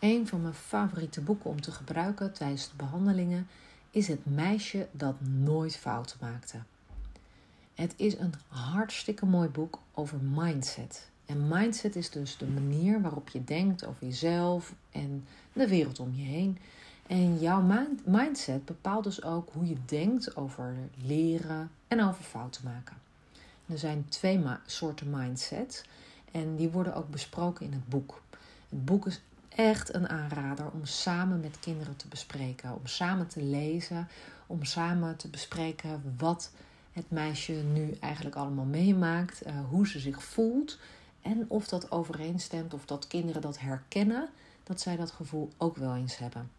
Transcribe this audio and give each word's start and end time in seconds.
Een 0.00 0.26
van 0.26 0.42
mijn 0.42 0.54
favoriete 0.54 1.20
boeken 1.20 1.50
om 1.50 1.60
te 1.60 1.72
gebruiken 1.72 2.32
tijdens 2.32 2.68
de 2.68 2.76
behandelingen 2.76 3.48
is 3.90 4.08
Het 4.08 4.26
meisje 4.26 4.88
dat 4.90 5.20
nooit 5.20 5.76
fouten 5.76 6.16
maakte. 6.20 6.58
Het 7.74 7.94
is 7.96 8.18
een 8.18 8.34
hartstikke 8.48 9.26
mooi 9.26 9.48
boek 9.48 9.78
over 9.94 10.18
mindset. 10.18 11.10
En 11.26 11.48
mindset 11.48 11.96
is 11.96 12.10
dus 12.10 12.36
de 12.36 12.46
manier 12.46 13.00
waarop 13.00 13.28
je 13.28 13.44
denkt 13.44 13.86
over 13.86 14.06
jezelf 14.06 14.74
en 14.90 15.26
de 15.52 15.68
wereld 15.68 16.00
om 16.00 16.14
je 16.14 16.24
heen. 16.24 16.58
En 17.06 17.38
jouw 17.38 17.88
mindset 18.04 18.64
bepaalt 18.64 19.04
dus 19.04 19.22
ook 19.22 19.48
hoe 19.52 19.68
je 19.68 19.76
denkt 19.84 20.36
over 20.36 20.76
leren 21.04 21.70
en 21.88 22.04
over 22.04 22.24
fouten 22.24 22.64
maken. 22.64 22.96
Er 23.66 23.78
zijn 23.78 24.08
twee 24.08 24.44
soorten 24.66 25.10
mindset 25.10 25.84
en 26.32 26.56
die 26.56 26.68
worden 26.68 26.94
ook 26.94 27.10
besproken 27.10 27.66
in 27.66 27.72
het 27.72 27.88
boek. 27.88 28.22
Het 28.68 28.84
boek 28.84 29.06
is 29.06 29.20
echt 29.56 29.94
een 29.94 30.08
aanrader 30.08 30.70
om 30.70 30.84
samen 30.84 31.40
met 31.40 31.58
kinderen 31.60 31.96
te 31.96 32.08
bespreken, 32.08 32.74
om 32.74 32.86
samen 32.86 33.26
te 33.26 33.42
lezen, 33.42 34.08
om 34.46 34.64
samen 34.64 35.16
te 35.16 35.28
bespreken 35.28 36.14
wat 36.18 36.50
het 36.92 37.10
meisje 37.10 37.52
nu 37.52 37.96
eigenlijk 38.00 38.36
allemaal 38.36 38.64
meemaakt, 38.64 39.46
uh, 39.46 39.52
hoe 39.68 39.88
ze 39.88 39.98
zich 39.98 40.22
voelt 40.22 40.78
en 41.22 41.44
of 41.48 41.68
dat 41.68 41.90
overeenstemt 41.90 42.74
of 42.74 42.84
dat 42.84 43.06
kinderen 43.06 43.42
dat 43.42 43.58
herkennen, 43.58 44.28
dat 44.62 44.80
zij 44.80 44.96
dat 44.96 45.10
gevoel 45.10 45.50
ook 45.56 45.76
wel 45.76 45.96
eens 45.96 46.18
hebben. 46.18 46.50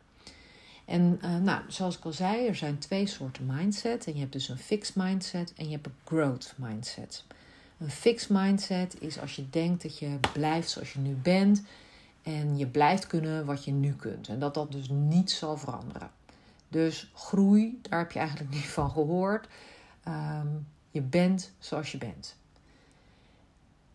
En 0.85 1.19
uh, 1.23 1.37
nou, 1.37 1.61
zoals 1.67 1.97
ik 1.97 2.05
al 2.05 2.13
zei, 2.13 2.47
er 2.47 2.55
zijn 2.55 2.77
twee 2.77 3.07
soorten 3.07 3.45
mindset. 3.45 4.07
En 4.07 4.13
je 4.13 4.19
hebt 4.19 4.31
dus 4.31 4.49
een 4.49 4.57
fixed 4.57 4.95
mindset 4.95 5.53
en 5.53 5.65
je 5.65 5.71
hebt 5.71 5.85
een 5.85 5.93
growth 6.05 6.53
mindset. 6.55 7.23
Een 7.77 7.91
fixed 7.91 8.29
mindset 8.29 9.01
is 9.01 9.19
als 9.19 9.35
je 9.35 9.49
denkt 9.49 9.83
dat 9.83 9.99
je 9.99 10.17
blijft 10.33 10.69
zoals 10.69 10.93
je 10.93 10.99
nu 10.99 11.13
bent 11.13 11.63
en 12.23 12.57
je 12.57 12.67
blijft 12.67 13.07
kunnen 13.07 13.45
wat 13.45 13.65
je 13.65 13.71
nu 13.71 13.93
kunt. 13.93 14.27
En 14.27 14.39
dat 14.39 14.53
dat 14.53 14.71
dus 14.71 14.89
niet 14.89 15.31
zal 15.31 15.57
veranderen. 15.57 16.11
Dus 16.67 17.11
groei, 17.13 17.79
daar 17.81 17.99
heb 17.99 18.11
je 18.11 18.19
eigenlijk 18.19 18.49
niet 18.49 18.69
van 18.69 18.91
gehoord. 18.91 19.47
Ehm, 20.03 20.47
je 20.91 21.01
bent 21.01 21.51
zoals 21.59 21.91
je 21.91 21.97
bent. 21.97 22.35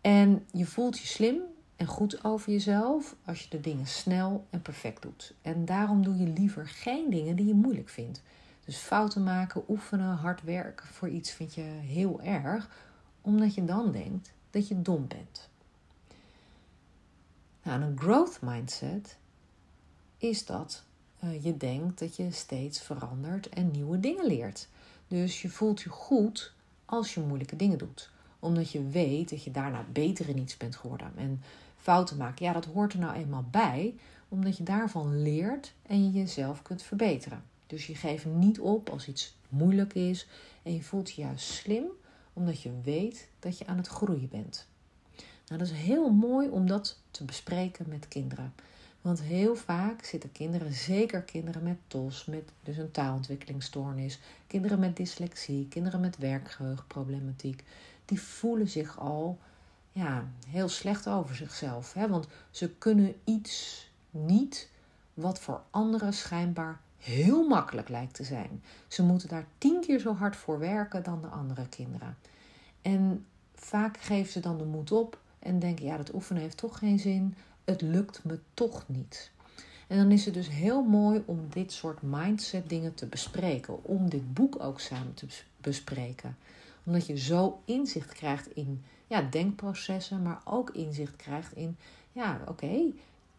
En 0.01 0.45
je 0.51 0.65
voelt 0.65 0.99
je 0.99 1.07
slim 1.07 1.41
en 1.75 1.85
goed 1.85 2.23
over 2.23 2.51
jezelf 2.51 3.15
als 3.25 3.41
je 3.41 3.49
de 3.49 3.61
dingen 3.61 3.87
snel 3.87 4.45
en 4.49 4.61
perfect 4.61 5.01
doet. 5.01 5.33
En 5.41 5.65
daarom 5.65 6.03
doe 6.03 6.17
je 6.17 6.27
liever 6.27 6.67
geen 6.67 7.09
dingen 7.09 7.35
die 7.35 7.45
je 7.45 7.53
moeilijk 7.53 7.89
vindt. 7.89 8.21
Dus 8.65 8.77
fouten 8.77 9.23
maken, 9.23 9.63
oefenen, 9.67 10.15
hard 10.15 10.43
werken 10.43 10.87
voor 10.87 11.09
iets 11.09 11.31
vind 11.31 11.53
je 11.53 11.61
heel 11.61 12.21
erg, 12.21 12.69
omdat 13.21 13.55
je 13.55 13.65
dan 13.65 13.91
denkt 13.91 14.31
dat 14.49 14.67
je 14.67 14.81
dom 14.81 15.07
bent. 15.07 15.49
Nou, 17.67 17.81
een 17.81 17.99
growth 17.99 18.39
mindset 18.41 19.17
is 20.17 20.45
dat 20.45 20.83
uh, 21.23 21.43
je 21.43 21.57
denkt 21.57 21.99
dat 21.99 22.15
je 22.15 22.31
steeds 22.31 22.81
verandert 22.81 23.49
en 23.49 23.71
nieuwe 23.71 23.99
dingen 23.99 24.25
leert. 24.25 24.67
Dus 25.07 25.41
je 25.41 25.49
voelt 25.49 25.81
je 25.81 25.89
goed 25.89 26.53
als 26.85 27.13
je 27.13 27.19
moeilijke 27.19 27.55
dingen 27.55 27.77
doet. 27.77 28.09
Omdat 28.39 28.71
je 28.71 28.87
weet 28.87 29.29
dat 29.29 29.43
je 29.43 29.51
daarna 29.51 29.85
beter 29.91 30.29
in 30.29 30.37
iets 30.37 30.57
bent 30.57 30.75
geworden. 30.75 31.11
En 31.15 31.41
fouten 31.77 32.17
maken, 32.17 32.45
ja, 32.45 32.53
dat 32.53 32.65
hoort 32.65 32.93
er 32.93 32.99
nou 32.99 33.15
eenmaal 33.15 33.45
bij. 33.51 33.95
Omdat 34.29 34.57
je 34.57 34.63
daarvan 34.63 35.21
leert 35.21 35.73
en 35.81 36.03
je 36.03 36.11
jezelf 36.11 36.61
kunt 36.61 36.83
verbeteren. 36.83 37.43
Dus 37.65 37.87
je 37.87 37.95
geeft 37.95 38.25
niet 38.25 38.59
op 38.59 38.89
als 38.89 39.07
iets 39.07 39.35
moeilijk 39.49 39.93
is. 39.93 40.27
En 40.63 40.73
je 40.73 40.83
voelt 40.83 41.11
je 41.11 41.21
juist 41.21 41.47
slim 41.47 41.85
omdat 42.33 42.61
je 42.61 42.81
weet 42.83 43.27
dat 43.39 43.57
je 43.57 43.67
aan 43.67 43.77
het 43.77 43.87
groeien 43.87 44.29
bent. 44.29 44.67
Nou, 45.47 45.59
dat 45.59 45.69
is 45.69 45.77
heel 45.77 46.09
mooi 46.09 46.49
om 46.49 46.67
dat 46.67 46.97
te 47.11 47.23
bespreken 47.23 47.85
met 47.89 48.07
kinderen. 48.07 48.53
Want 49.01 49.21
heel 49.21 49.55
vaak 49.55 50.03
zitten 50.03 50.31
kinderen, 50.31 50.73
zeker 50.73 51.21
kinderen 51.21 51.63
met 51.63 51.77
TOS, 51.87 52.25
met 52.25 52.51
dus 52.63 52.77
een 52.77 52.91
taalontwikkelingsstoornis, 52.91 54.19
kinderen 54.47 54.79
met 54.79 54.95
dyslexie, 54.95 55.67
kinderen 55.67 55.99
met 55.99 56.17
werkgeheugenproblematiek, 56.17 57.63
die 58.05 58.21
voelen 58.21 58.67
zich 58.67 58.99
al 58.99 59.39
ja, 59.91 60.27
heel 60.47 60.69
slecht 60.69 61.07
over 61.07 61.35
zichzelf. 61.35 61.93
Hè? 61.93 62.07
Want 62.07 62.27
ze 62.51 62.69
kunnen 62.69 63.15
iets 63.23 63.87
niet 64.09 64.69
wat 65.13 65.39
voor 65.39 65.61
anderen 65.69 66.13
schijnbaar 66.13 66.79
heel 66.97 67.47
makkelijk 67.47 67.89
lijkt 67.89 68.13
te 68.13 68.23
zijn. 68.23 68.63
Ze 68.87 69.03
moeten 69.03 69.29
daar 69.29 69.45
tien 69.57 69.81
keer 69.81 69.99
zo 69.99 70.13
hard 70.13 70.35
voor 70.35 70.59
werken 70.59 71.03
dan 71.03 71.21
de 71.21 71.27
andere 71.27 71.67
kinderen. 71.67 72.17
En 72.81 73.25
vaak 73.55 73.97
geven 73.97 74.31
ze 74.31 74.39
dan 74.39 74.57
de 74.57 74.65
moed 74.65 74.91
op 74.91 75.19
en 75.47 75.59
denken: 75.59 75.85
ja, 75.85 75.97
dat 75.97 76.13
oefenen 76.13 76.41
heeft 76.41 76.57
toch 76.57 76.77
geen 76.77 76.99
zin 76.99 77.35
het 77.67 77.81
lukt 77.81 78.23
me 78.23 78.39
toch 78.53 78.83
niet. 78.87 79.31
En 79.87 79.97
dan 79.97 80.11
is 80.11 80.25
het 80.25 80.33
dus 80.33 80.49
heel 80.49 80.83
mooi 80.83 81.23
om 81.25 81.47
dit 81.49 81.71
soort 81.71 82.01
mindset 82.01 82.69
dingen 82.69 82.93
te 82.93 83.05
bespreken. 83.05 83.83
Om 83.83 84.09
dit 84.09 84.33
boek 84.33 84.63
ook 84.63 84.79
samen 84.79 85.13
te 85.13 85.27
bespreken. 85.61 86.37
Omdat 86.83 87.07
je 87.07 87.17
zo 87.17 87.61
inzicht 87.65 88.13
krijgt 88.13 88.55
in 88.55 88.83
ja, 89.07 89.21
denkprocessen, 89.21 90.21
maar 90.21 90.41
ook 90.45 90.69
inzicht 90.69 91.15
krijgt 91.15 91.55
in, 91.55 91.77
ja, 92.11 92.41
oké, 92.47 92.91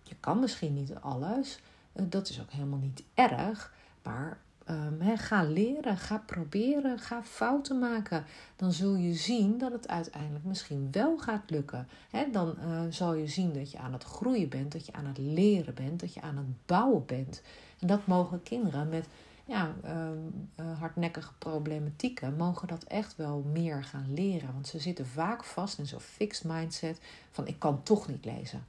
je 0.02 0.14
kan 0.20 0.40
misschien 0.40 0.74
niet 0.74 0.94
alles. 0.94 1.60
Eh, 1.92 2.04
dat 2.08 2.28
is 2.28 2.40
ook 2.40 2.50
helemaal 2.50 2.78
niet 2.78 3.02
erg. 3.14 3.72
Maar 4.02 4.38
Um, 4.70 5.16
ga 5.16 5.42
leren, 5.42 5.96
ga 5.96 6.22
proberen, 6.26 6.98
ga 6.98 7.22
fouten 7.22 7.78
maken. 7.78 8.24
Dan 8.56 8.72
zul 8.72 8.94
je 8.94 9.14
zien 9.14 9.58
dat 9.58 9.72
het 9.72 9.88
uiteindelijk 9.88 10.44
misschien 10.44 10.88
wel 10.90 11.18
gaat 11.18 11.50
lukken. 11.50 11.88
dan 12.32 12.56
uh, 12.60 12.80
zal 12.90 13.14
je 13.14 13.26
zien 13.26 13.52
dat 13.52 13.70
je 13.70 13.78
aan 13.78 13.92
het 13.92 14.04
groeien 14.04 14.48
bent, 14.48 14.72
dat 14.72 14.86
je 14.86 14.92
aan 14.92 15.06
het 15.06 15.18
leren 15.18 15.74
bent, 15.74 16.00
dat 16.00 16.14
je 16.14 16.20
aan 16.20 16.36
het 16.36 16.66
bouwen 16.66 17.06
bent. 17.06 17.42
En 17.78 17.86
dat 17.86 18.06
mogen 18.06 18.42
kinderen 18.42 18.88
met 18.88 19.06
ja, 19.44 19.74
ehm, 19.82 20.18
eh, 20.54 20.78
hardnekkige 20.78 21.32
problematieken, 21.38 22.36
mogen 22.36 22.68
dat 22.68 22.84
echt 22.84 23.16
wel 23.16 23.44
meer 23.52 23.84
gaan 23.84 24.14
leren. 24.14 24.52
Want 24.52 24.66
ze 24.66 24.78
zitten 24.78 25.06
vaak 25.06 25.44
vast 25.44 25.78
in 25.78 25.86
zo'n 25.86 26.00
fixed 26.00 26.44
mindset 26.44 27.00
van 27.30 27.46
ik 27.46 27.58
kan 27.58 27.82
toch 27.82 28.08
niet 28.08 28.24
lezen. 28.24 28.66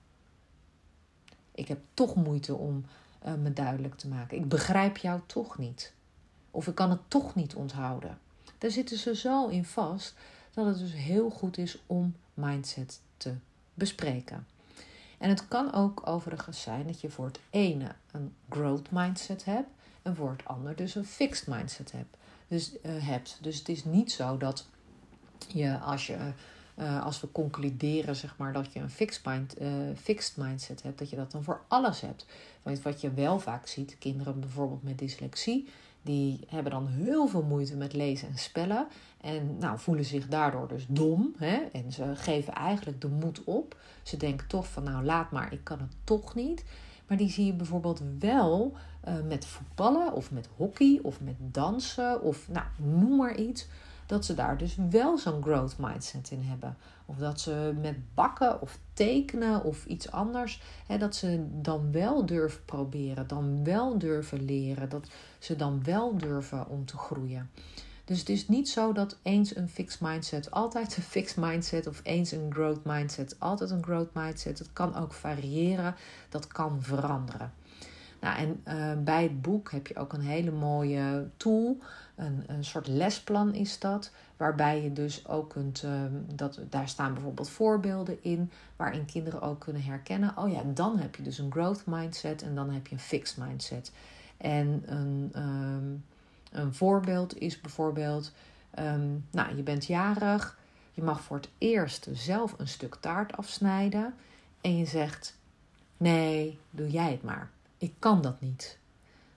Ik 1.52 1.68
heb 1.68 1.80
toch 1.94 2.16
moeite 2.16 2.56
om 2.56 2.86
uh, 3.26 3.34
me 3.34 3.54
duidelijk 3.54 3.96
te 3.96 4.08
maken. 4.08 4.38
Ik 4.38 4.50
begrijp 4.50 4.98
jou 4.98 5.20
toch 5.26 5.58
niet. 5.58 5.94
Of 6.52 6.68
ik 6.68 6.76
kan 6.76 6.90
het 6.90 7.00
toch 7.08 7.36
niet 7.36 7.56
onthouden. 7.56 8.18
Daar 8.58 8.72
zitten 8.72 8.98
ze 8.98 9.16
zo 9.16 9.48
in 9.48 9.66
vast 9.66 10.16
dat 10.54 10.66
het 10.66 10.78
dus 10.78 10.94
heel 10.94 11.30
goed 11.30 11.58
is 11.58 11.80
om 11.86 12.16
mindset 12.34 13.02
te 13.18 13.34
bespreken. 13.74 14.48
En 15.18 15.30
het 15.30 15.48
kan 15.48 15.74
ook 15.74 16.08
overigens 16.08 16.62
zijn 16.62 16.88
dat 16.88 17.02
je 17.02 17.10
voor 17.10 17.26
het 17.26 17.40
ene 17.50 17.96
een 18.12 18.34
growth 18.50 18.92
mindset 18.92 19.46
hebt 19.46 19.70
en 20.02 20.16
voor 20.16 20.32
het 20.32 20.46
ander 20.46 20.76
dus 20.76 20.96
een 20.96 21.06
fixed 21.06 21.48
mindset 21.48 21.92
hebt. 21.92 22.18
Dus, 22.48 22.74
uh, 22.74 23.08
hebt. 23.08 23.38
dus 23.42 23.58
het 23.58 23.70
is 23.70 23.84
niet 23.84 24.12
zo 24.12 24.38
dat 24.38 24.68
je 25.48 25.80
als 25.80 26.08
je 26.08 26.18
uh, 26.80 27.06
als 27.06 27.22
we 27.22 27.32
concluderen 27.32 28.16
zeg 28.16 28.38
maar, 28.38 28.54
dat 28.54 28.74
je 28.74 28.80
een 28.80 28.90
fixed, 28.90 29.26
mind, 29.26 29.62
uh, 29.62 29.70
fixed 30.02 30.38
mindset 30.38 30.84
hebt, 30.84 31.00
dat 31.00 31.10
je 31.10 31.16
dat 31.16 31.32
dan 31.32 31.44
voor 31.44 31.62
alles 31.68 32.02
hebt. 32.02 32.26
Want 32.64 32.82
wat 32.82 33.02
je 33.02 33.14
wel 33.14 33.40
vaak 33.40 33.68
ziet, 33.68 33.98
kinderen 34.00 34.40
bijvoorbeeld 34.40 34.84
met 34.84 34.98
dyslexie, 34.98 35.68
die 36.02 36.40
hebben 36.48 36.72
dan 36.72 36.88
heel 36.88 37.28
veel 37.28 37.42
moeite 37.44 37.76
met 37.76 37.94
lezen 37.94 38.28
en 38.28 38.38
spellen. 38.38 38.88
En 39.22 39.58
nou, 39.60 39.80
voelen 39.80 40.06
zich 40.06 40.28
daardoor 40.28 40.68
dus 40.68 40.86
dom. 40.88 41.34
Hè? 41.38 41.56
En 41.72 41.92
ze 41.92 42.16
geven 42.16 42.54
eigenlijk 42.54 43.02
de 43.02 43.08
moed 43.08 43.44
op. 43.44 43.78
Ze 44.04 44.18
denken 44.18 44.48
toch 44.48 44.68
van 44.68 44.84
nou 44.84 45.04
laat 45.04 45.32
maar, 45.32 45.54
ik 45.54 45.64
kan 45.64 45.80
het 45.80 45.96
toch 46.04 46.36
niet. 46.36 46.64
Maar 47.08 47.18
die 47.18 47.30
zie 47.30 47.46
je 47.46 47.54
bijvoorbeeld 47.54 48.02
wel 48.20 48.74
uh, 49.08 49.14
met 49.28 49.46
voetballen 49.46 50.14
of 50.14 50.32
met 50.32 50.50
hockey 50.56 51.00
of 51.02 51.22
met 51.22 51.36
dansen 51.40 52.22
of 52.22 52.48
nou, 52.50 52.66
noem 52.78 53.16
maar 53.16 53.36
iets 53.36 53.68
dat 54.10 54.26
ze 54.26 54.34
daar 54.34 54.58
dus 54.58 54.76
wel 54.90 55.18
zo'n 55.18 55.42
growth 55.42 55.78
mindset 55.78 56.32
in 56.32 56.42
hebben. 56.42 56.78
Of 57.06 57.18
dat 57.18 57.40
ze 57.40 57.74
met 57.82 58.14
bakken 58.14 58.62
of 58.62 58.80
tekenen 58.94 59.64
of 59.64 59.86
iets 59.86 60.12
anders, 60.12 60.62
hè, 60.88 60.98
dat 60.98 61.16
ze 61.16 61.46
dan 61.62 61.92
wel 61.92 62.26
durven 62.26 62.66
proberen, 62.66 63.28
dan 63.28 63.64
wel 63.64 63.98
durven 63.98 64.46
leren, 64.46 64.90
dat 64.90 65.08
ze 65.40 65.56
dan 65.56 65.84
wel 65.84 66.18
durven 66.18 66.68
om 66.68 66.86
te 66.86 66.98
groeien. 66.98 67.50
Dus 68.06 68.20
het 68.20 68.30
is 68.30 68.48
niet 68.48 68.70
zo 68.70 68.92
dat 68.94 69.18
eens 69.22 69.56
een 69.56 69.70
fixed 69.70 70.02
mindset 70.02 70.52
altijd 70.52 70.98
een 70.98 71.04
fixed 71.04 71.38
mindset 71.38 71.88
of 71.88 72.00
eens 72.04 72.32
een 72.32 72.54
growth 72.54 72.84
mindset 72.84 73.36
altijd 73.40 73.70
een 73.70 73.84
growth 73.84 74.14
mindset. 74.14 74.60
Het 74.60 74.74
kan 74.74 74.96
ook 74.96 75.14
variëren, 75.14 75.96
dat 76.30 76.48
kan 76.48 76.82
veranderen. 76.82 77.54
Nou, 78.20 78.38
en 78.38 78.62
uh, 78.68 79.04
bij 79.04 79.24
het 79.24 79.42
boek 79.42 79.72
heb 79.72 79.88
je 79.88 79.96
ook 79.96 80.14
een 80.14 80.22
hele 80.22 80.52
mooie 80.52 81.30
tool. 81.38 81.78
Een, 82.16 82.44
een 82.48 82.64
soort 82.64 82.88
lesplan 82.88 83.54
is 83.54 83.80
dat. 83.80 84.12
Waarbij 84.38 84.84
je 84.84 84.94
dus 84.94 85.28
ook 85.28 85.50
kunt. 85.50 85.84
Uh, 85.84 85.92
dat, 86.36 86.60
daar 86.70 86.90
staan 86.90 87.14
bijvoorbeeld 87.14 87.50
voorbeelden 87.50 88.24
in. 88.24 88.52
Waarin 88.76 89.06
kinderen 89.06 89.42
ook 89.42 89.60
kunnen 89.60 89.84
herkennen. 89.84 90.38
Oh 90.38 90.52
ja, 90.52 90.62
dan 90.74 90.98
heb 90.98 91.16
je 91.16 91.24
dus 91.24 91.38
een 91.38 91.52
growth 91.52 91.86
mindset. 91.86 92.42
En 92.42 92.56
dan 92.56 92.70
heb 92.70 92.88
je 92.88 92.94
een 92.94 93.02
fixed 93.02 93.38
mindset. 93.38 93.92
En 94.38 94.84
een, 94.86 95.32
um, 95.36 96.04
een 96.52 96.74
voorbeeld 96.74 97.38
is 97.38 97.62
bijvoorbeeld. 97.62 98.32
Um, 98.80 99.26
nou, 99.32 99.56
je 99.56 99.64
bent 99.64 99.86
jarig. 99.86 100.58
Je 100.94 101.04
mag 101.04 101.22
voor 101.22 101.38
het 101.38 101.50
eerst 101.58 102.08
zelf 102.14 102.56
een 102.58 102.68
stuk 102.68 102.96
taart 102.96 103.38
afsnijden. 103.38 104.14
En 104.62 104.78
je 104.78 104.86
zegt 104.86 105.38
Nee, 106.00 106.60
doe 106.70 106.90
jij 106.90 107.12
het 107.12 107.24
maar. 107.24 107.50
Ik 107.80 107.94
kan 108.00 108.22
dat 108.22 108.42
niet. 108.42 108.78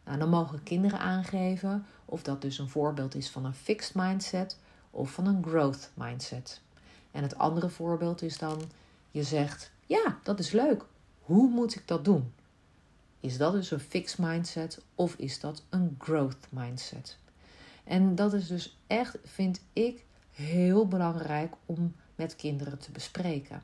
Nou, 0.04 0.18
dan 0.18 0.28
mogen 0.28 0.62
kinderen 0.62 0.98
aangeven 0.98 1.86
of 2.04 2.22
dat 2.22 2.42
dus 2.42 2.58
een 2.58 2.68
voorbeeld 2.68 3.14
is 3.14 3.30
van 3.30 3.44
een 3.44 3.54
fixed 3.54 3.94
mindset 3.94 4.58
of 4.90 5.10
van 5.10 5.26
een 5.26 5.44
growth 5.44 5.90
mindset. 5.94 6.60
En 7.10 7.22
het 7.22 7.38
andere 7.38 7.68
voorbeeld 7.68 8.22
is 8.22 8.38
dan, 8.38 8.62
je 9.10 9.22
zegt, 9.22 9.70
ja, 9.86 10.18
dat 10.22 10.38
is 10.38 10.50
leuk. 10.50 10.84
Hoe 11.20 11.48
moet 11.48 11.74
ik 11.74 11.88
dat 11.88 12.04
doen? 12.04 12.32
Is 13.20 13.36
dat 13.36 13.52
dus 13.52 13.70
een 13.70 13.80
fixed 13.80 14.18
mindset 14.18 14.80
of 14.94 15.14
is 15.14 15.40
dat 15.40 15.62
een 15.68 15.96
growth 15.98 16.46
mindset? 16.50 17.18
En 17.84 18.14
dat 18.14 18.32
is 18.32 18.46
dus 18.46 18.78
echt, 18.86 19.18
vind 19.24 19.60
ik, 19.72 20.04
heel 20.30 20.88
belangrijk 20.88 21.54
om 21.66 21.94
met 22.14 22.36
kinderen 22.36 22.78
te 22.78 22.90
bespreken. 22.90 23.62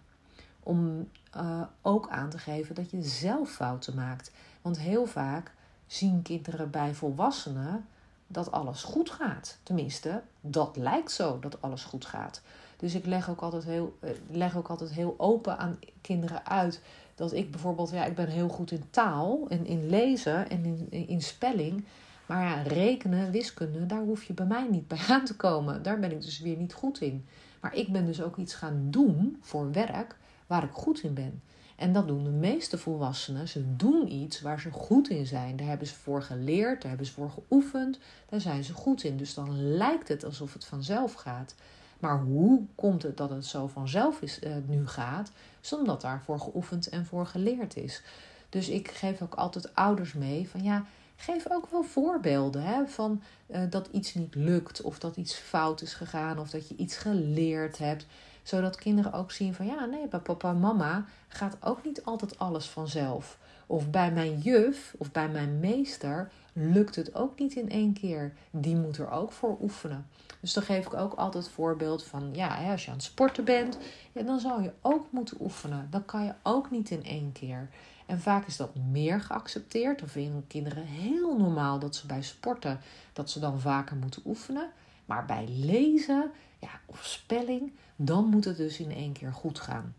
Om 0.68 1.08
uh, 1.36 1.62
ook 1.82 2.08
aan 2.08 2.30
te 2.30 2.38
geven 2.38 2.74
dat 2.74 2.90
je 2.90 3.02
zelf 3.02 3.50
fouten 3.50 3.94
maakt. 3.94 4.30
Want 4.62 4.78
heel 4.78 5.06
vaak 5.06 5.52
zien 5.86 6.22
kinderen 6.22 6.70
bij 6.70 6.94
volwassenen 6.94 7.86
dat 8.26 8.52
alles 8.52 8.82
goed 8.82 9.10
gaat. 9.10 9.58
Tenminste, 9.62 10.22
dat 10.40 10.76
lijkt 10.76 11.10
zo 11.10 11.38
dat 11.38 11.62
alles 11.62 11.84
goed 11.84 12.04
gaat. 12.04 12.42
Dus 12.76 12.94
ik 12.94 13.06
leg 13.06 13.30
ook 13.30 13.40
altijd 13.40 13.64
heel, 13.64 13.96
eh, 14.00 14.10
leg 14.30 14.56
ook 14.56 14.68
altijd 14.68 14.90
heel 14.90 15.14
open 15.18 15.58
aan 15.58 15.78
kinderen 16.00 16.46
uit 16.46 16.82
dat 17.14 17.32
ik 17.32 17.50
bijvoorbeeld, 17.50 17.90
ja, 17.90 18.04
ik 18.04 18.14
ben 18.14 18.28
heel 18.28 18.48
goed 18.48 18.70
in 18.70 18.84
taal 18.90 19.46
en 19.48 19.66
in 19.66 19.88
lezen 19.88 20.50
en 20.50 20.64
in, 20.64 21.08
in 21.08 21.22
spelling. 21.22 21.84
Maar 22.26 22.42
ja, 22.42 22.62
rekenen, 22.62 23.30
wiskunde, 23.30 23.86
daar 23.86 24.02
hoef 24.02 24.24
je 24.24 24.32
bij 24.32 24.46
mij 24.46 24.66
niet 24.70 24.88
bij 24.88 25.00
aan 25.08 25.24
te 25.24 25.36
komen. 25.36 25.82
Daar 25.82 25.98
ben 25.98 26.12
ik 26.12 26.22
dus 26.22 26.40
weer 26.40 26.56
niet 26.56 26.74
goed 26.74 27.00
in. 27.00 27.26
Maar 27.60 27.74
ik 27.74 27.92
ben 27.92 28.06
dus 28.06 28.22
ook 28.22 28.36
iets 28.36 28.54
gaan 28.54 28.86
doen 28.90 29.36
voor 29.40 29.72
werk 29.72 30.16
waar 30.48 30.64
ik 30.64 30.72
goed 30.72 31.02
in 31.02 31.14
ben. 31.14 31.42
En 31.76 31.92
dat 31.92 32.06
doen 32.08 32.24
de 32.24 32.30
meeste 32.30 32.78
volwassenen. 32.78 33.48
Ze 33.48 33.76
doen 33.76 34.12
iets 34.12 34.40
waar 34.40 34.60
ze 34.60 34.70
goed 34.70 35.08
in 35.08 35.26
zijn. 35.26 35.56
Daar 35.56 35.66
hebben 35.66 35.86
ze 35.86 35.94
voor 35.94 36.22
geleerd, 36.22 36.80
daar 36.80 36.88
hebben 36.88 37.06
ze 37.06 37.12
voor 37.12 37.30
geoefend. 37.30 37.98
Daar 38.28 38.40
zijn 38.40 38.64
ze 38.64 38.72
goed 38.72 39.02
in. 39.02 39.16
Dus 39.16 39.34
dan 39.34 39.62
lijkt 39.76 40.08
het 40.08 40.24
alsof 40.24 40.52
het 40.52 40.64
vanzelf 40.64 41.14
gaat. 41.14 41.54
Maar 41.98 42.20
hoe 42.20 42.62
komt 42.74 43.02
het 43.02 43.16
dat 43.16 43.30
het 43.30 43.46
zo 43.46 43.66
vanzelf 43.66 44.22
is, 44.22 44.42
uh, 44.42 44.50
nu 44.66 44.86
gaat? 44.86 45.32
Is 45.62 45.72
omdat 45.72 46.00
daarvoor 46.00 46.40
geoefend 46.40 46.88
en 46.88 47.06
voor 47.06 47.26
geleerd 47.26 47.76
is. 47.76 48.02
Dus 48.48 48.68
ik 48.68 48.90
geef 48.90 49.22
ook 49.22 49.34
altijd 49.34 49.74
ouders 49.74 50.12
mee 50.12 50.48
van 50.48 50.62
ja, 50.62 50.84
geef 51.16 51.50
ook 51.50 51.70
wel 51.70 51.82
voorbeelden 51.82 52.62
hè, 52.62 52.86
van 52.86 53.22
uh, 53.46 53.60
dat 53.70 53.88
iets 53.92 54.14
niet 54.14 54.34
lukt 54.34 54.80
of 54.80 54.98
dat 54.98 55.16
iets 55.16 55.34
fout 55.34 55.82
is 55.82 55.94
gegaan 55.94 56.38
of 56.38 56.50
dat 56.50 56.68
je 56.68 56.76
iets 56.76 56.96
geleerd 56.96 57.78
hebt 57.78 58.06
zodat 58.48 58.76
kinderen 58.76 59.12
ook 59.12 59.30
zien 59.30 59.54
van 59.54 59.66
ja, 59.66 59.84
nee, 59.84 60.08
bij 60.08 60.20
papa 60.20 60.50
en 60.50 60.60
mama 60.60 61.04
gaat 61.28 61.56
ook 61.60 61.84
niet 61.84 62.04
altijd 62.04 62.38
alles 62.38 62.66
vanzelf. 62.66 63.38
Of 63.66 63.90
bij 63.90 64.12
mijn 64.12 64.38
juf 64.38 64.94
of 64.98 65.12
bij 65.12 65.28
mijn 65.28 65.60
meester 65.60 66.30
lukt 66.52 66.96
het 66.96 67.14
ook 67.14 67.38
niet 67.38 67.54
in 67.54 67.70
één 67.70 67.92
keer. 67.92 68.32
Die 68.50 68.76
moet 68.76 68.98
er 68.98 69.10
ook 69.10 69.32
voor 69.32 69.56
oefenen. 69.60 70.06
Dus 70.40 70.52
dan 70.52 70.62
geef 70.62 70.86
ik 70.86 70.94
ook 70.94 71.14
altijd 71.14 71.48
voorbeeld 71.48 72.04
van 72.04 72.34
ja, 72.34 72.70
als 72.70 72.84
je 72.84 72.90
aan 72.90 72.96
het 72.96 73.06
sporten 73.06 73.44
bent, 73.44 73.78
dan 74.12 74.40
zal 74.40 74.60
je 74.60 74.72
ook 74.82 75.06
moeten 75.10 75.36
oefenen. 75.40 75.86
Dan 75.90 76.04
kan 76.04 76.24
je 76.24 76.34
ook 76.42 76.70
niet 76.70 76.90
in 76.90 77.04
één 77.04 77.32
keer. 77.32 77.68
En 78.06 78.20
vaak 78.20 78.46
is 78.46 78.56
dat 78.56 78.74
meer 78.74 79.20
geaccepteerd. 79.20 79.98
Dan 79.98 80.08
vinden 80.08 80.46
kinderen 80.46 80.84
heel 80.84 81.36
normaal 81.36 81.78
dat 81.78 81.96
ze 81.96 82.06
bij 82.06 82.22
sporten 82.22 82.80
dat 83.12 83.30
ze 83.30 83.40
dan 83.40 83.60
vaker 83.60 83.96
moeten 83.96 84.22
oefenen. 84.26 84.70
Maar 85.08 85.24
bij 85.24 85.46
lezen 85.48 86.30
ja, 86.58 86.80
of 86.86 87.04
spelling, 87.04 87.72
dan 87.96 88.24
moet 88.24 88.44
het 88.44 88.56
dus 88.56 88.78
in 88.78 88.90
één 88.90 89.12
keer 89.12 89.32
goed 89.32 89.58
gaan. 89.60 89.94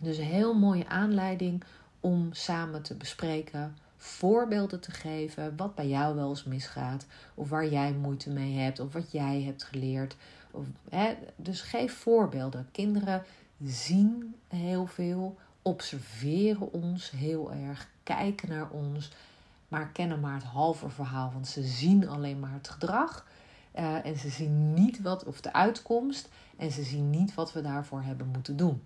Dus 0.00 0.18
een 0.18 0.24
heel 0.24 0.54
mooie 0.54 0.88
aanleiding 0.88 1.62
om 2.00 2.28
samen 2.32 2.82
te 2.82 2.94
bespreken, 2.94 3.76
voorbeelden 3.96 4.80
te 4.80 4.90
geven, 4.90 5.56
wat 5.56 5.74
bij 5.74 5.88
jou 5.88 6.14
wel 6.14 6.28
eens 6.28 6.44
misgaat, 6.44 7.06
of 7.34 7.48
waar 7.48 7.68
jij 7.68 7.92
moeite 7.92 8.30
mee 8.30 8.56
hebt, 8.58 8.80
of 8.80 8.92
wat 8.92 9.12
jij 9.12 9.42
hebt 9.42 9.64
geleerd. 9.64 10.16
Of, 10.50 10.66
hè, 10.88 11.14
dus 11.36 11.60
geef 11.60 11.94
voorbeelden. 11.94 12.68
Kinderen 12.72 13.24
zien 13.62 14.34
heel 14.48 14.86
veel, 14.86 15.36
observeren 15.62 16.72
ons 16.72 17.10
heel 17.10 17.52
erg, 17.52 17.88
kijken 18.02 18.48
naar 18.48 18.70
ons, 18.70 19.12
maar 19.68 19.88
kennen 19.88 20.20
maar 20.20 20.34
het 20.34 20.44
halve 20.44 20.88
verhaal, 20.88 21.30
want 21.32 21.48
ze 21.48 21.62
zien 21.62 22.08
alleen 22.08 22.40
maar 22.40 22.52
het 22.52 22.68
gedrag. 22.68 23.26
Uh, 23.78 24.06
en 24.06 24.16
ze 24.16 24.28
zien 24.28 24.74
niet 24.74 25.02
wat, 25.02 25.24
of 25.24 25.40
de 25.40 25.52
uitkomst, 25.52 26.28
en 26.56 26.70
ze 26.70 26.82
zien 26.82 27.10
niet 27.10 27.34
wat 27.34 27.52
we 27.52 27.60
daarvoor 27.60 28.02
hebben 28.02 28.26
moeten 28.26 28.56
doen. 28.56 28.82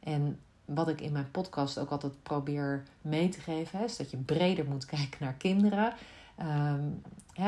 En 0.00 0.38
wat 0.64 0.88
ik 0.88 1.00
in 1.00 1.12
mijn 1.12 1.30
podcast 1.30 1.78
ook 1.78 1.90
altijd 1.90 2.22
probeer 2.22 2.82
mee 3.00 3.28
te 3.28 3.40
geven, 3.40 3.84
is 3.84 3.96
dat 3.96 4.10
je 4.10 4.16
breder 4.16 4.64
moet 4.64 4.84
kijken 4.96 5.18
naar 5.20 5.34
kinderen. 5.34 5.92
Um, 6.40 7.02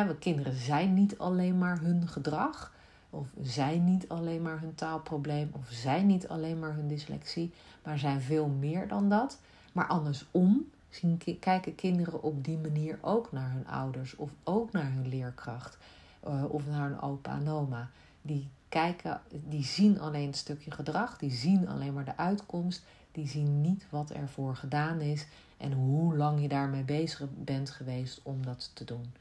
we 0.06 0.16
kinderen 0.19 0.54
zijn 0.54 0.94
niet 0.94 1.19
alleen 1.19 1.58
maar 1.58 1.78
hun 1.81 2.08
gedrag, 2.08 2.72
of 3.10 3.28
zijn 3.40 3.84
niet 3.84 4.08
alleen 4.08 4.42
maar 4.42 4.60
hun 4.60 4.75
taalprobleem, 4.75 5.50
of 5.52 5.66
zijn 5.70 6.06
niet 6.06 6.28
alleen 6.28 6.58
maar 6.58 6.75
hun 6.75 6.88
dyslexie, 6.88 7.52
maar 7.82 7.98
zijn 7.98 8.20
veel 8.20 8.46
meer 8.46 8.88
dan 8.88 9.08
dat. 9.08 9.38
Maar 9.72 9.86
andersom 9.86 10.70
zien, 10.88 11.20
kijken 11.40 11.75
kinderen 11.75 12.22
op 12.22 12.44
die 12.44 12.58
manier 12.58 12.98
ook 13.00 13.32
naar 13.32 13.50
hun 13.52 13.66
ouders, 13.66 14.16
of 14.16 14.31
ook 14.44 14.72
naar 14.72 14.92
hun 14.92 15.08
leerkracht, 15.08 15.78
uh, 16.26 16.44
of 16.48 16.66
naar 16.66 16.88
hun 16.88 17.00
opa 17.00 17.36
en 17.36 17.48
oma. 17.48 17.90
Die 18.22 18.50
kijken, 18.68 19.20
die 19.30 19.64
zien 19.64 20.00
alleen 20.00 20.26
het 20.26 20.36
stukje 20.36 20.70
gedrag, 20.70 21.18
die 21.18 21.30
zien 21.30 21.68
alleen 21.68 21.92
maar 21.92 22.04
de 22.04 22.16
uitkomst, 22.16 22.84
die 23.12 23.28
zien 23.28 23.60
niet 23.60 23.86
wat 23.90 24.10
er 24.10 24.28
voor 24.28 24.56
gedaan 24.56 25.00
is 25.00 25.26
en 25.56 25.72
hoe 25.72 26.16
lang 26.16 26.40
je 26.40 26.48
daarmee 26.48 26.82
bezig 26.82 27.28
bent 27.34 27.70
geweest 27.70 28.20
om 28.22 28.44
dat 28.44 28.70
te 28.74 28.84
doen. 28.84 29.14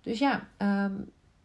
Dus 0.00 0.18
ja, 0.18 0.48
ehm, 0.56 0.92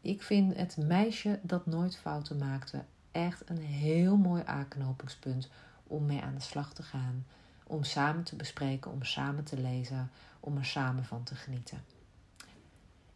ik 0.02 0.22
vind 0.22 0.56
het 0.56 0.78
meisje 0.78 1.40
dat 1.42 1.66
nooit 1.66 1.98
fouten 1.98 2.38
maakte 2.38 2.84
echt 3.12 3.50
een 3.50 3.62
heel 3.62 4.18
mooi 4.18 4.42
aanknopingspunt 4.46 5.50
om 5.84 6.06
mee 6.06 6.22
aan 6.22 6.36
de 6.36 6.42
slag 6.42 6.74
te 6.74 6.84
gaan. 6.84 7.26
Om 7.64 7.84
samen 7.84 8.24
te 8.24 8.36
bespreken, 8.36 8.92
om 8.92 9.04
samen 9.04 9.44
te 9.44 9.58
lezen, 9.58 10.12
om 10.40 10.58
er 10.58 10.66
samen 10.66 11.06
van 11.06 11.24
te 11.24 11.36
genieten. 11.36 11.84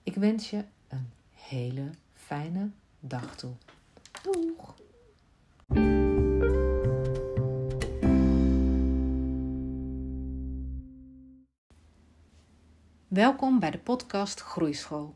Ik 0.03 0.15
wens 0.15 0.49
je 0.49 0.65
een 0.87 1.09
hele 1.47 1.89
fijne 2.13 2.71
dag 2.99 3.35
toe. 3.35 3.53
Doeg! 4.21 4.75
Welkom 13.07 13.59
bij 13.59 13.71
de 13.71 13.77
podcast 13.77 14.41
Groeischool. 14.41 15.15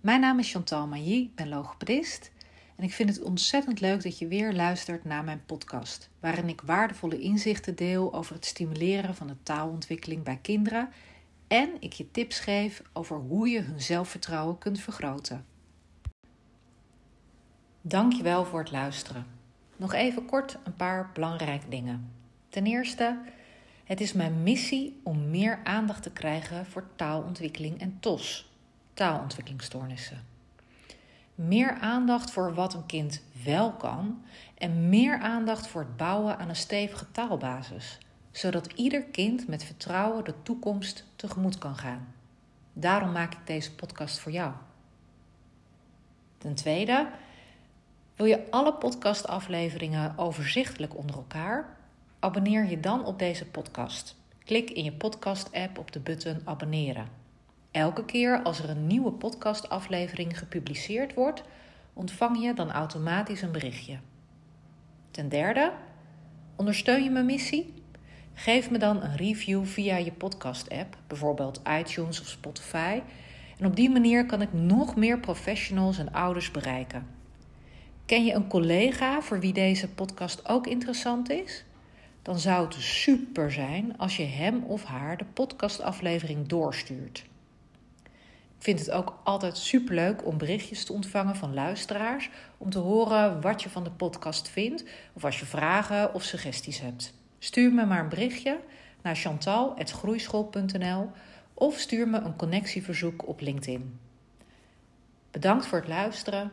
Mijn 0.00 0.20
naam 0.20 0.38
is 0.38 0.50
Chantal 0.50 0.86
Mailly, 0.86 1.22
ik 1.22 1.34
ben 1.34 1.48
logopedist 1.48 2.30
en 2.76 2.84
ik 2.84 2.92
vind 2.92 3.08
het 3.08 3.22
ontzettend 3.22 3.80
leuk 3.80 4.02
dat 4.02 4.18
je 4.18 4.26
weer 4.26 4.52
luistert 4.52 5.04
naar 5.04 5.24
mijn 5.24 5.44
podcast, 5.46 6.10
waarin 6.20 6.48
ik 6.48 6.60
waardevolle 6.60 7.20
inzichten 7.20 7.76
deel 7.76 8.14
over 8.14 8.34
het 8.34 8.46
stimuleren 8.46 9.14
van 9.14 9.26
de 9.26 9.36
taalontwikkeling 9.42 10.22
bij 10.22 10.38
kinderen 10.42 10.88
en 11.48 11.70
ik 11.80 11.92
je 11.92 12.10
tips 12.10 12.38
geef 12.38 12.82
over 12.92 13.16
hoe 13.16 13.48
je 13.48 13.60
hun 13.60 13.80
zelfvertrouwen 13.80 14.58
kunt 14.58 14.80
vergroten. 14.80 15.51
Dankjewel 17.84 18.44
voor 18.44 18.58
het 18.58 18.70
luisteren. 18.70 19.26
Nog 19.76 19.92
even 19.92 20.26
kort 20.26 20.58
een 20.64 20.76
paar 20.76 21.10
belangrijke 21.14 21.68
dingen. 21.68 22.12
Ten 22.48 22.66
eerste, 22.66 23.18
het 23.84 24.00
is 24.00 24.12
mijn 24.12 24.42
missie 24.42 25.00
om 25.02 25.30
meer 25.30 25.60
aandacht 25.64 26.02
te 26.02 26.10
krijgen 26.10 26.66
voor 26.66 26.84
taalontwikkeling 26.96 27.80
en 27.80 27.96
TOS, 28.00 28.52
taalontwikkelingsstoornissen. 28.94 30.24
Meer 31.34 31.78
aandacht 31.78 32.30
voor 32.30 32.54
wat 32.54 32.74
een 32.74 32.86
kind 32.86 33.22
wel 33.44 33.72
kan 33.72 34.24
en 34.58 34.88
meer 34.88 35.18
aandacht 35.18 35.66
voor 35.66 35.80
het 35.80 35.96
bouwen 35.96 36.38
aan 36.38 36.48
een 36.48 36.56
stevige 36.56 37.10
taalbasis, 37.10 37.98
zodat 38.30 38.72
ieder 38.72 39.02
kind 39.02 39.48
met 39.48 39.64
vertrouwen 39.64 40.24
de 40.24 40.34
toekomst 40.42 41.04
tegemoet 41.16 41.58
kan 41.58 41.76
gaan. 41.76 42.14
Daarom 42.72 43.12
maak 43.12 43.32
ik 43.32 43.46
deze 43.46 43.74
podcast 43.74 44.18
voor 44.18 44.32
jou. 44.32 44.52
Ten 46.38 46.54
tweede, 46.54 47.08
wil 48.22 48.30
je 48.30 48.50
alle 48.50 48.74
podcastafleveringen 48.74 50.18
overzichtelijk 50.18 50.96
onder 50.96 51.16
elkaar? 51.16 51.76
Abonneer 52.18 52.70
je 52.70 52.80
dan 52.80 53.04
op 53.04 53.18
deze 53.18 53.46
podcast. 53.46 54.16
Klik 54.44 54.70
in 54.70 54.84
je 54.84 54.92
podcast-app 54.92 55.78
op 55.78 55.92
de 55.92 56.00
button 56.00 56.40
abonneren. 56.44 57.08
Elke 57.70 58.04
keer 58.04 58.42
als 58.42 58.58
er 58.58 58.70
een 58.70 58.86
nieuwe 58.86 59.12
podcastaflevering 59.12 60.38
gepubliceerd 60.38 61.14
wordt, 61.14 61.42
ontvang 61.92 62.42
je 62.42 62.54
dan 62.54 62.70
automatisch 62.70 63.42
een 63.42 63.52
berichtje. 63.52 63.98
Ten 65.10 65.28
derde, 65.28 65.72
ondersteun 66.56 67.02
je 67.04 67.10
mijn 67.10 67.26
missie? 67.26 67.74
Geef 68.34 68.70
me 68.70 68.78
dan 68.78 69.02
een 69.02 69.16
review 69.16 69.64
via 69.64 69.96
je 69.96 70.12
podcast-app, 70.12 70.96
bijvoorbeeld 71.06 71.62
iTunes 71.78 72.20
of 72.20 72.26
Spotify. 72.26 73.02
En 73.58 73.66
op 73.66 73.76
die 73.76 73.90
manier 73.90 74.26
kan 74.26 74.42
ik 74.42 74.52
nog 74.52 74.96
meer 74.96 75.18
professionals 75.18 75.98
en 75.98 76.12
ouders 76.12 76.50
bereiken. 76.50 77.21
Ken 78.12 78.24
je 78.24 78.32
een 78.32 78.48
collega 78.48 79.22
voor 79.22 79.40
wie 79.40 79.52
deze 79.52 79.88
podcast 79.88 80.48
ook 80.48 80.66
interessant 80.66 81.30
is? 81.30 81.64
dan 82.22 82.38
zou 82.38 82.64
het 82.64 82.74
super 82.74 83.52
zijn 83.52 83.98
als 83.98 84.16
je 84.16 84.24
hem 84.24 84.62
of 84.62 84.84
haar 84.84 85.16
de 85.16 85.24
podcastaflevering 85.24 86.46
doorstuurt. 86.46 87.24
Ik 88.04 88.58
vind 88.58 88.78
het 88.78 88.90
ook 88.90 89.20
altijd 89.24 89.56
superleuk 89.56 90.26
om 90.26 90.38
berichtjes 90.38 90.84
te 90.84 90.92
ontvangen 90.92 91.36
van 91.36 91.54
luisteraars 91.54 92.30
om 92.58 92.70
te 92.70 92.78
horen 92.78 93.40
wat 93.40 93.62
je 93.62 93.68
van 93.68 93.84
de 93.84 93.90
podcast 93.90 94.48
vindt 94.48 94.84
of 95.12 95.24
als 95.24 95.40
je 95.40 95.46
vragen 95.46 96.14
of 96.14 96.22
suggesties 96.22 96.80
hebt. 96.80 97.14
Stuur 97.38 97.72
me 97.72 97.86
maar 97.86 98.00
een 98.00 98.08
berichtje 98.08 98.60
naar 99.02 99.16
chantal.groeischool.nl 99.16 101.10
of 101.54 101.78
stuur 101.78 102.08
me 102.08 102.18
een 102.18 102.36
connectieverzoek 102.36 103.28
op 103.28 103.40
LinkedIn. 103.40 103.98
Bedankt 105.30 105.66
voor 105.66 105.78
het 105.78 105.88
luisteren 105.88 106.52